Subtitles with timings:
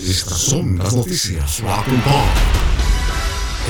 [0.00, 1.62] Estas son las noticias.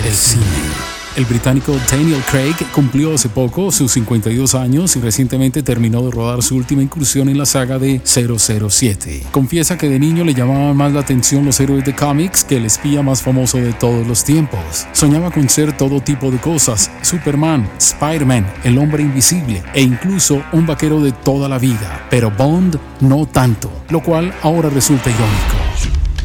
[0.04, 0.92] El cine.
[1.14, 6.42] El británico Daniel Craig cumplió hace poco sus 52 años y recientemente terminó de rodar
[6.42, 9.24] su última incursión en la saga de 007.
[9.30, 12.64] Confiesa que de niño le llamaban más la atención los héroes de cómics que el
[12.64, 14.86] espía más famoso de todos los tiempos.
[14.92, 20.66] Soñaba con ser todo tipo de cosas, Superman, Spider-Man, el hombre invisible e incluso un
[20.66, 25.61] vaquero de toda la vida, pero Bond no tanto, lo cual ahora resulta irónico.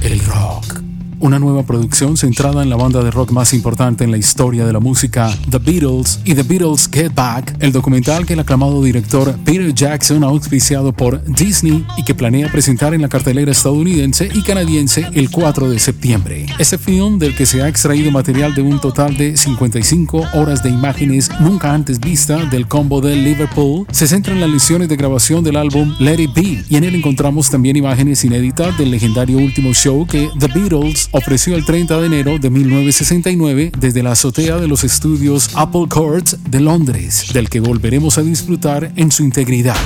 [0.04, 0.97] El rock.
[1.20, 4.74] Una nueva producción centrada en la banda de rock más importante en la historia de
[4.74, 9.36] la música, The Beatles y The Beatles Get Back, el documental que el aclamado director
[9.44, 14.44] Peter Jackson ha auspiciado por Disney y que planea presentar en la cartelera estadounidense y
[14.44, 16.46] canadiense el 4 de septiembre.
[16.60, 20.70] Este film, del que se ha extraído material de un total de 55 horas de
[20.70, 25.44] imágenes nunca antes vista del combo de Liverpool, se centra en las lecciones de grabación
[25.44, 29.74] del álbum Let It Be y en él encontramos también imágenes inéditas del legendario último
[29.74, 34.68] show que The Beatles ofreció el 30 de enero de 1969 desde la azotea de
[34.68, 39.78] los estudios Apple Courts de Londres, del que volveremos a disfrutar en su integridad.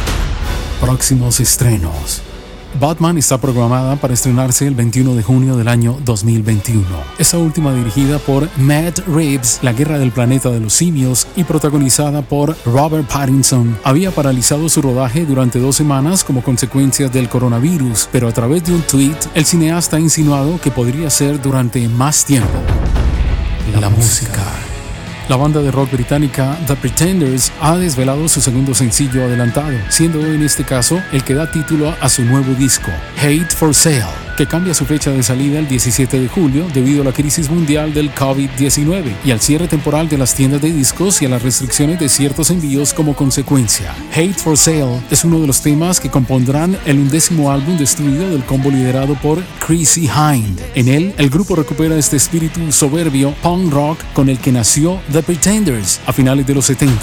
[0.79, 2.21] Próximos estrenos.
[2.79, 6.85] Batman está programada para estrenarse el 21 de junio del año 2021.
[7.17, 12.21] Esta última dirigida por Matt Reeves, La Guerra del Planeta de los Simios, y protagonizada
[12.21, 18.27] por Robert Pattinson, había paralizado su rodaje durante dos semanas como consecuencia del coronavirus, pero
[18.27, 22.49] a través de un tweet, el cineasta ha insinuado que podría ser durante más tiempo.
[23.79, 24.60] La, música.
[25.31, 30.43] La banda de rock británica The Pretenders ha desvelado su segundo sencillo adelantado, siendo en
[30.43, 34.03] este caso el que da título a su nuevo disco, Hate for Sale,
[34.41, 37.93] que cambia su fecha de salida el 17 de julio debido a la crisis mundial
[37.93, 41.99] del COVID-19 y al cierre temporal de las tiendas de discos y a las restricciones
[41.99, 43.93] de ciertos envíos como consecuencia.
[44.11, 48.31] Hate for Sale es uno de los temas que compondrán el undécimo álbum de estudio
[48.31, 50.59] del combo liderado por Chrissy Hind.
[50.73, 55.21] En él, el grupo recupera este espíritu soberbio punk rock con el que nació The
[55.21, 56.99] Pretenders a finales de los 70.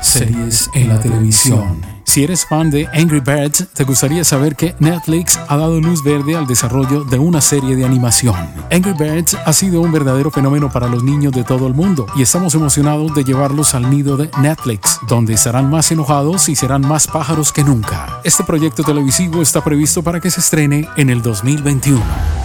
[0.00, 1.91] Series en la televisión.
[2.12, 6.36] Si eres fan de Angry Birds, te gustaría saber que Netflix ha dado luz verde
[6.36, 8.36] al desarrollo de una serie de animación.
[8.70, 12.20] Angry Birds ha sido un verdadero fenómeno para los niños de todo el mundo y
[12.20, 17.06] estamos emocionados de llevarlos al nido de Netflix, donde estarán más enojados y serán más
[17.06, 18.20] pájaros que nunca.
[18.24, 21.98] Este proyecto televisivo está previsto para que se estrene en el 2021.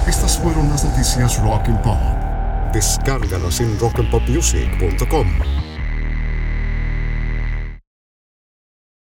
[0.07, 1.97] Estas fueron las noticias Rock and Pop.
[2.71, 5.27] Descárgalas en rockandpopmusic.com.